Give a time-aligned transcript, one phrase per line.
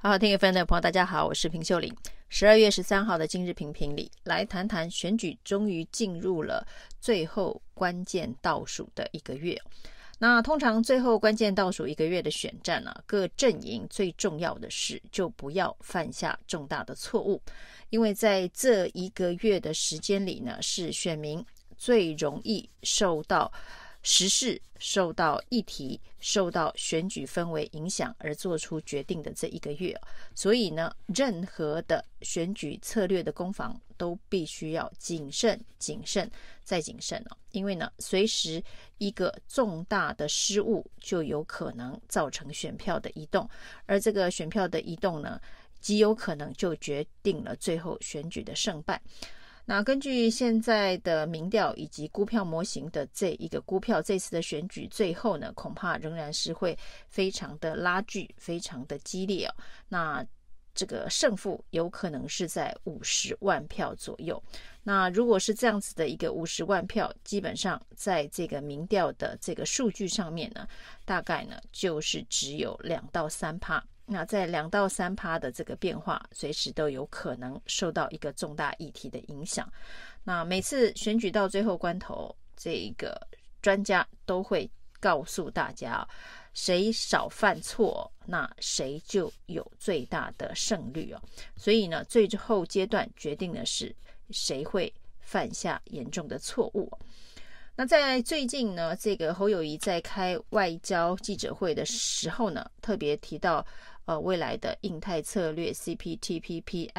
[0.00, 1.92] 好，好，听友的朋友，大家好，我是平秀玲。
[2.28, 6.64] 十二月十三号的今日评评里，来谈谈选举终于进入了
[7.00, 9.60] 最后关键倒数的一个月。
[10.20, 17.42] 那通常最后关键倒数一个月的选战呢、各阵营最重要的是就不要犯下重大的错误，
[17.90, 21.44] 因为在这一个月的时间里呢，是选民
[21.76, 23.52] 最容易受到。
[24.02, 29.98] 时事受到议题、受到选举氛围影响而做出决定的这一个月，
[30.34, 36.30] 所以呢，任何的选举策略的攻防都必须要谨慎、谨慎
[36.62, 37.36] 再谨慎哦。
[37.50, 38.62] 因为呢，随时
[38.98, 43.48] 一个重大的失误就有可能造成选票的移动，
[43.84, 45.40] 而这个选票的移动呢，
[45.80, 49.02] 极有可能就决定了最后选举的胜败。
[49.70, 56.74] 那根据现在的民调以及估票模型的这一个估票，这次的选举最后呢，恐怕仍然是会
[57.06, 59.54] 非常的拉锯，非常的激烈哦。
[59.86, 60.26] 那
[60.74, 64.42] 这个胜负有可能是在五十万票左右。
[64.82, 70.66] 那如果是这样子的一个五十万票，基本上在这个民调的这个数据上面呢，
[71.04, 73.84] 大概呢就是只有两到三趴。
[74.10, 79.70] 那在两到三趴的这个变化，随时都有可能受到一个重大议题的影响。
[80.24, 83.20] 那每次选举到最后关头，这个
[83.60, 86.08] 专家都会告诉大家，
[86.54, 91.20] 谁少犯错，那谁就有最大的胜率哦。
[91.54, 93.94] 所以呢，最后阶段决定的是
[94.30, 96.90] 谁会犯下严重的错误。
[97.76, 103.66] 那在最近呢，这个侯友谊在开外交记者会的时候呢，特别提到。
[104.08, 106.90] 呃，未来的印太策略 CPTPP、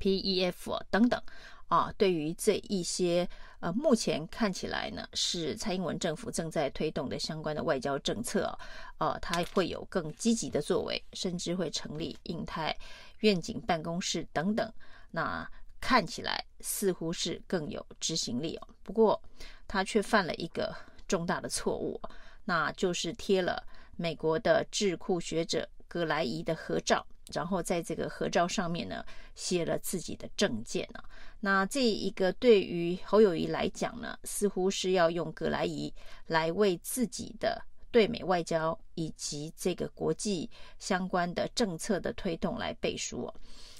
[0.00, 1.22] IPEF 等等
[1.68, 3.28] 啊，对于这一些
[3.60, 8.58] 呃，目前看起来呢是蔡英文政府正在推动的相关的外交政策，
[8.96, 12.74] 呃，它会有更积极的作为，甚至会成立印太
[13.18, 14.72] 愿景办公室等等。
[15.10, 15.46] 那
[15.82, 18.68] 看起来似乎是更有执行力哦。
[18.82, 19.22] 不过
[19.68, 20.74] 他却犯了一个
[21.06, 22.00] 重大的错误，
[22.46, 23.62] 那就是贴了
[23.98, 25.68] 美国的智库学者。
[25.90, 31.02] 葛莱仪的合照，然后在这个合照上面呢，写了自己的证件啊。
[31.40, 35.92] 那这一个对于侯友宜来讲呢，似乎是要用葛莱仪
[36.28, 40.48] 来为自己的对美外交以及这个国际
[40.78, 43.34] 相关的政策的推动来背书哦。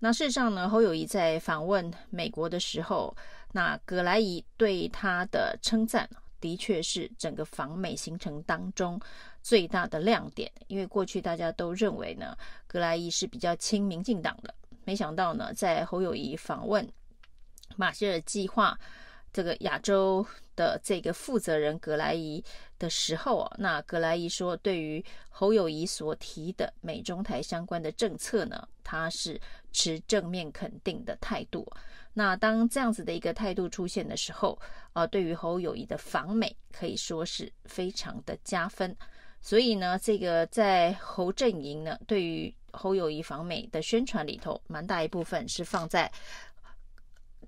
[0.00, 3.16] 那事实上呢，侯友宜在访问美国的时候，
[3.52, 6.10] 那葛莱仪对他的称赞。
[6.42, 9.00] 的确是整个访美行程当中
[9.42, 12.36] 最大的亮点，因为过去大家都认为呢，
[12.66, 14.52] 格莱伊是比较亲民进党的，
[14.84, 16.86] 没想到呢，在侯友宜访问
[17.76, 18.76] 马歇尔计划
[19.32, 20.26] 这个亚洲
[20.56, 22.44] 的这个负责人格莱伊
[22.78, 29.40] 的时候啊，那格莱伊说，对于侯友宜所提的美中台相关的政策呢，他是
[29.72, 31.66] 持正面肯定的态度。
[32.14, 34.58] 那当这样子的一个态度出现的时候，
[34.92, 38.94] 呃，对于侯友谊的访美可以说是非常的加分。
[39.40, 46.10] 所以呢，这个在侯阵营呢，对于侯友谊访美的宣传里头，蛮大一部分是放在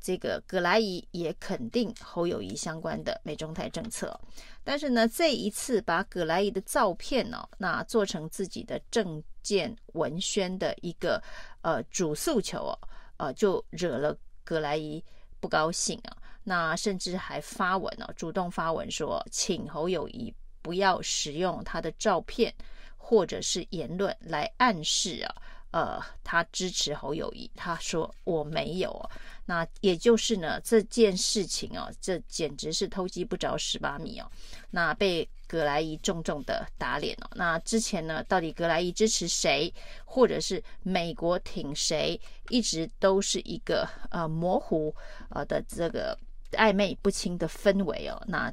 [0.05, 4.21] 这个葛莱仪也肯定侯友宜相关的美中台政策。
[4.63, 11.23] 但是呢，这一次把葛莱仪的照片呢、哦，那做成自己的政见文宣的一个
[11.63, 12.79] 呃主诉求哦，
[13.17, 14.15] 呃，就惹了。
[14.47, 15.03] 葛莱仪
[15.41, 22.55] 不高兴啊，那甚至还发文哦，主动发文说，请侯友宜不要使用他的照片
[22.99, 25.35] 或者是言论来暗示啊，
[25.75, 27.51] 呃，他支持侯友谊。
[27.57, 29.11] 他说我没有，
[29.45, 34.31] 那也就是呢，这件事情哦，这简直是偷鸡不着蚀把米哦，
[34.71, 35.29] 那被。
[35.47, 37.31] 葛莱伊重重的打脸哦。
[37.35, 39.73] 那之前呢，到底葛莱伊支持谁，
[40.05, 42.19] 或者是美国挺谁，
[42.49, 44.93] 一直都是一个呃模糊
[45.29, 46.19] 呃的这个
[46.53, 48.21] 暧昧不清的氛围哦。
[48.27, 48.53] 那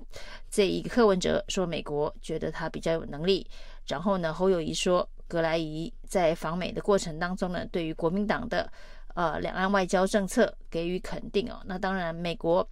[0.50, 3.50] 这一个柯文哲说美国觉得他比较有能力，
[3.88, 8.70] 然后呢，侯友谊说格莱仪在访美的过程当中呢，对于国民党的
[9.16, 11.62] 呃两岸外交政策给予肯定哦。
[11.66, 12.68] 那当然，美国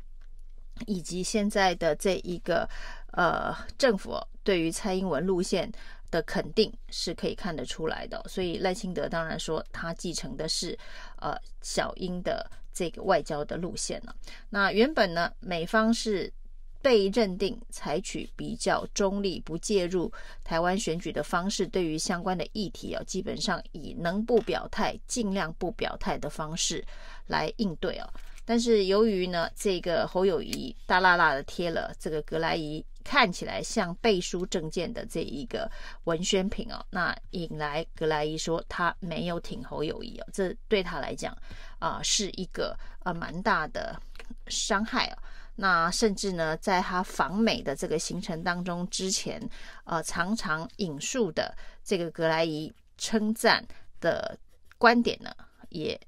[0.86, 2.68] 以及现在的这一个。
[3.14, 5.70] 呃，政府对于蔡英文路线
[6.12, 10.78] 的肯定是可以看得出来的，所以赖清德当然说他继承的是
[11.18, 14.16] 呃小英的这个外交的路线了。
[14.52, 16.32] 那原本呢，美方是
[16.82, 20.12] 被认定采取比较中立、不介入
[20.44, 26.86] 台湾选举的方式，对于相关的议题啊，基本上以能不表态尽量不表态的方式
[27.28, 28.10] 来应对啊。
[28.46, 35.70] 但是由于呢，这个侯友宜大辣辣的贴了这个格莱仪看起来像背书政见的这一个
[36.06, 41.36] 文宣品哦，那引来格莱仪说他没有挺侯友宜哦，这对他来讲
[41.78, 44.02] 啊、是一个呃蛮大的
[44.48, 45.18] 伤害哦。
[45.62, 49.38] 那甚至呢，在他访美的这个行程当中，之前
[49.84, 51.54] 呃常常引述的
[51.84, 53.62] 这个格莱伊称赞
[54.00, 54.40] 的
[54.78, 55.30] 观点呢，
[55.68, 56.00] 也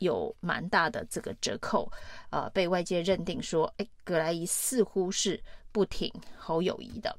[0.00, 1.88] 有蛮大的这个折扣，
[2.30, 5.40] 呃，被外界认定说，哎，格莱伊似乎是
[5.70, 7.16] 不挺侯友谊的。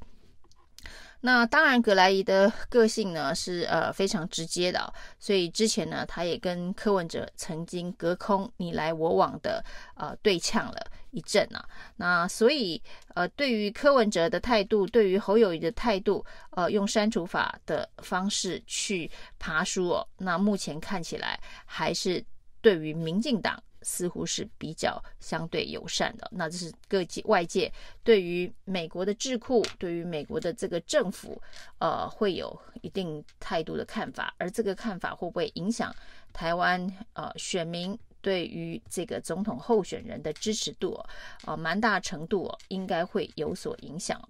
[1.22, 9.64] 那当然，葛莱仪的个性呢是呃非常直接的，所以之前呢，他也跟柯文哲曾经隔空你来我往的
[9.96, 11.68] 呃对呛了一阵啊。
[11.96, 12.82] 那所以
[13.16, 19.10] 呃，对于柯文哲的态度，对于侯友谊的态度，呃，用删除法的方式去
[19.40, 20.08] 爬书哦。
[20.18, 22.24] 那目前看起来还是
[22.62, 23.62] 对于民进党。
[23.88, 27.72] 似乎是比较相对友善的，那这是各界外界
[28.04, 31.42] 对于美国的智库，对于美国的这个政府，
[31.80, 35.96] 呃，会有一定态度的看法，而这个看法会不会影响
[36.34, 41.02] 台湾呃选民对于这个总统候选人的支持度？
[41.46, 44.22] 呃，蛮大程度应该会有所影响，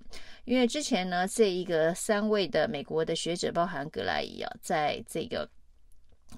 [0.45, 5.50] 因为之前呢，这一个三位的美国的学者，包含格莱伊啊，在这个。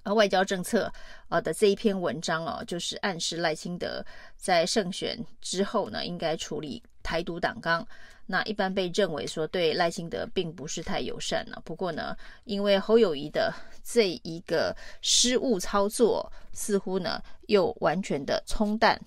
[0.04, 0.92] 呃，外交政策
[1.28, 4.06] 呃的这一篇文章哦，就是暗示赖清德
[4.38, 7.86] 在胜选之后呢，应该处理台独党纲。
[8.26, 11.62] 那一般被认为说对赖清德并不是太友善了。
[11.66, 12.16] 不过呢，
[12.46, 13.54] 因为侯友谊的
[13.84, 18.98] 这一个失误操作，似乎呢又完全的冲淡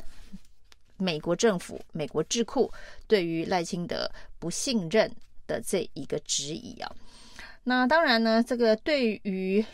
[0.99, 2.71] 美国政府、美国智库
[3.07, 5.11] 对于赖清德不信任
[5.47, 6.93] 的这一个质疑啊。
[7.65, 9.65] 那当然呢，这个对于。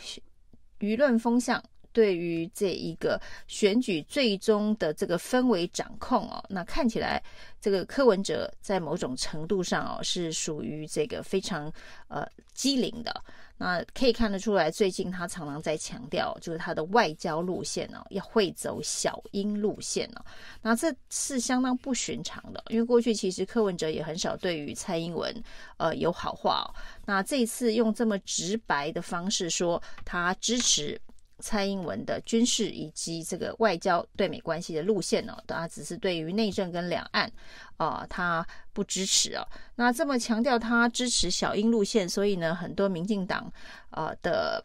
[0.81, 1.63] 舆论风向
[1.99, 7.21] 对于这一个选举最终的这个氛围掌控哦，那看起来
[7.61, 11.73] 这个柯文哲在某种程度上哦是属于这个非常
[12.07, 12.25] 呃
[12.55, 13.13] 机灵的。
[13.57, 20.25] 那可以看得出来，最近他常常在强调，就是他的外交路线哦要会走小英路线哦。
[20.63, 25.35] 那这是相当不寻常的，因为过去其实柯文哲也很少对于蔡英文
[25.79, 26.71] 呃有好话哦。
[27.07, 30.97] 那这一次用这么直白的方式说他支持。
[31.41, 37.31] 蔡英文的军事以及这个外交对美关系的路线呢，他只是对于内政跟两岸
[37.77, 39.47] 啊，他不支持啊。
[39.77, 43.53] 那这么强调他支持小英路线，所以呢，很多民进党
[43.91, 44.65] 啊的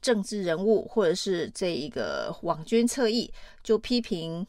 [0.00, 4.46] 政治人物或者是这一个网军侧翼就批评。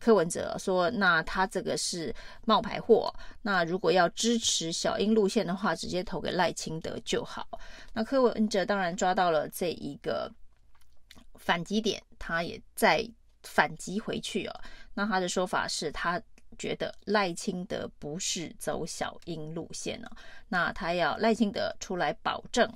[0.00, 2.14] 柯文哲说：“那他这个是
[2.44, 3.12] 冒牌货。
[3.42, 7.46] 那如果要支持小英路线的话，直接投给赖清德就好。
[7.92, 10.30] 那柯文哲当然抓到了这一个
[11.36, 13.08] 反击点，他也再
[13.42, 14.60] 反击回去哦。
[14.92, 16.20] 那他的说法是他
[16.58, 20.10] 觉得赖清德不是走小英路线哦。
[20.48, 22.70] 那他要赖清德出来保证。”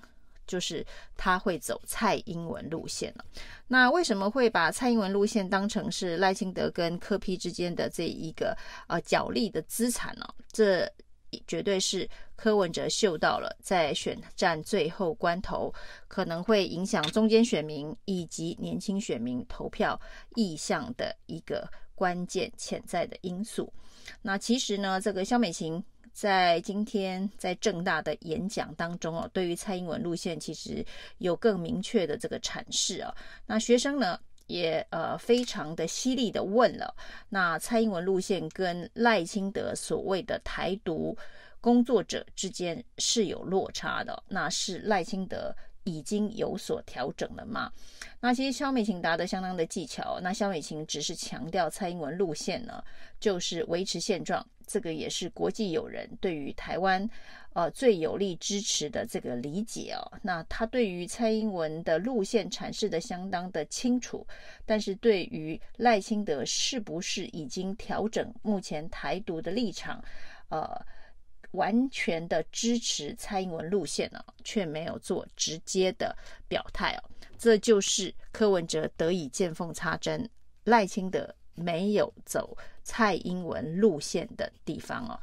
[0.48, 0.84] 就是
[1.16, 3.24] 他会走蔡英文路线了。
[3.68, 8.56] 那为什么会把蔡英文路线当成是赖清德跟柯 P 之间的这一个
[8.88, 10.26] 呃角力的资产呢？
[10.50, 10.90] 这
[11.46, 15.72] 绝对是柯文哲嗅到了，在选战最后关头
[16.08, 20.00] 可能会影响中间选民以及年轻选民投票
[20.34, 23.70] 意向的一个关键潜在的因素。
[24.22, 25.84] 那其实呢，这个萧美琴。
[26.18, 30.84] 在今天在政大的演讲当中哦，对于蔡英文路线其实
[31.18, 33.14] 有更明确的这个阐释啊。
[33.46, 36.92] 那学生呢也呃非常的犀利的问了，
[37.28, 41.16] 那蔡英文路线跟赖清德所谓的台独
[41.60, 47.70] 工作者之间是有落差的，那是赖清德已经有所调整了吗？
[48.18, 52.82] 那其实萧美琴答得相当的技巧，那萧美琴只是强调蔡英文路线呢，
[53.20, 54.44] 就是维持现状。
[54.68, 57.08] 这个也是国际友人对于台湾
[57.54, 60.12] 呃最有力支持的这个理解哦。
[60.22, 64.24] 那他对于蔡英文的路线阐释的相当的清楚，
[64.66, 70.04] 但是对于赖清德是不是已经调整目前台独的立场，
[70.50, 70.68] 呃，
[71.52, 76.14] 完全的支持蔡英文路线呢，却没有做直接的
[76.46, 77.10] 表态哦。
[77.38, 80.28] 这就是柯文哲得以见缝插针，
[80.64, 81.34] 赖清德。
[81.60, 85.18] 没有走蔡英文路线的地方哦。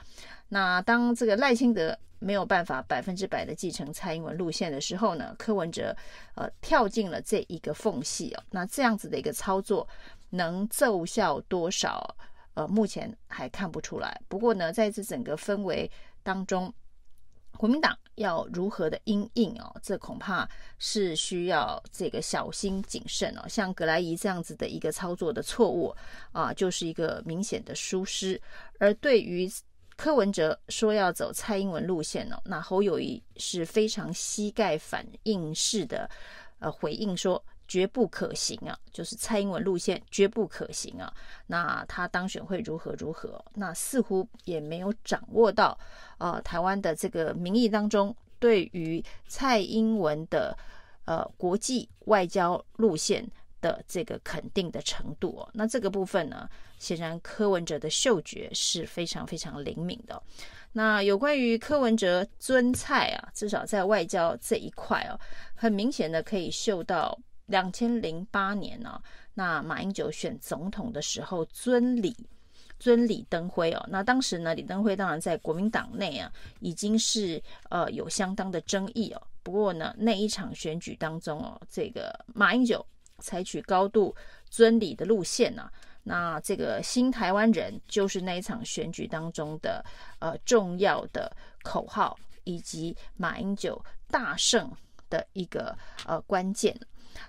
[0.50, 5.96] 那当这个赖清德没有办法百分之百的继承蔡英文路线的时候呢，柯文哲
[6.36, 8.44] 呃跳进了这一个缝隙哦。
[8.51, 9.88] 那这样子的一个操作
[10.30, 12.15] 能奏效多少？
[12.54, 14.22] 呃，目前还看不出来。
[14.30, 15.92] 不过呢，在这整个氛围
[16.24, 16.74] 当中，
[17.58, 19.76] 国民党要如何的因应哦？
[19.82, 20.48] 这恐怕
[20.78, 23.48] 是需要这个小心谨慎哦。
[23.48, 25.96] 像葛莱仪这样子的一个操作的错误
[26.32, 28.42] 啊，就是一个明显的疏失。
[28.80, 29.52] 而对于
[29.96, 36.10] 柯文哲说要走蔡英文路线哦，那侯友谊是非常膝盖反应式的
[36.60, 37.44] 呃回应说。
[37.67, 38.77] 绝不可行啊！
[38.91, 41.12] 就是蔡英文路线绝不可行啊！
[41.48, 43.43] 那他当选会如何如何？
[43.55, 45.77] 那似乎也没有掌握到
[46.19, 50.55] 呃台湾的这个民意当中对于蔡英文的
[51.05, 53.27] 呃国际外交路线
[53.62, 55.50] 的这个肯定的程度哦。
[55.53, 60.22] 那这个部分呢，显然柯文哲的嗅觉是非常非常灵敏的。
[60.74, 65.19] 那有关于柯文哲尊蔡啊，至少在外交这一块哦，
[65.55, 67.17] 很明显的可以嗅到。
[67.48, 69.02] 两千零八年呢、
[69.34, 72.16] 那马英九选总统的时候尊李
[72.80, 79.22] 尊李登辉哦，那当时呢，李登辉当然在国民党内啊，已经是呃有相当的争议哦。
[79.44, 82.86] 不过呢，那一场选举当中哦，这个马英九
[83.20, 84.14] 采取高度
[84.50, 85.72] 尊李的路线呢、啊，
[86.04, 89.86] 那这个新台湾人就是那一场选举当中的
[90.20, 91.32] 呃重要的
[91.64, 94.70] 口号，以及马英九大胜
[95.10, 96.75] 的一个呃关键。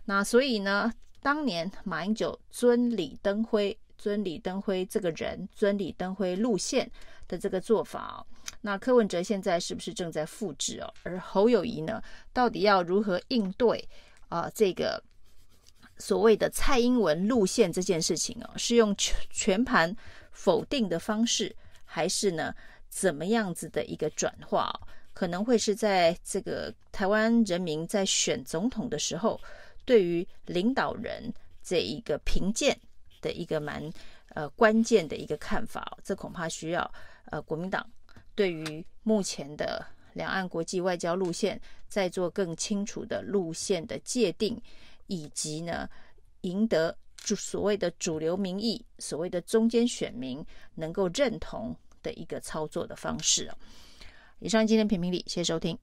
[0.04, 6.90] 那所以呢，当年马英九尊李登辉、尊李登辉这个人、尊李登辉路线
[7.26, 8.24] 的这个做法，
[8.60, 10.92] 那柯文哲现在是不是正在复制哦？
[11.02, 12.00] 而侯友宜呢，
[12.32, 13.88] 到底要如何应对
[14.28, 14.50] 啊？
[14.54, 15.02] 这个
[15.98, 19.96] 所谓的蔡英文路线这件事情哦，是用全全盘
[20.30, 22.54] 否定的方式，还是呢
[22.88, 24.72] 怎么样子的一个转化？
[25.12, 29.40] 可能会是在这个台湾人民在选总统的时候。
[29.86, 32.78] 对于领导人这一个评鉴
[33.22, 33.90] 的一个蛮
[34.34, 36.92] 呃关键的一个看法，这恐怕需要
[37.30, 37.88] 呃国民党
[38.34, 44.60] 对于目前的两岸国际外交路线再做更清楚的路线的界定，
[45.06, 45.88] 以及呢
[46.42, 53.50] 赢得主所谓的主流民意、所谓的中间选民能够认同的一个操作的方式。
[54.40, 55.78] 以上今天评评理，谢谢收听。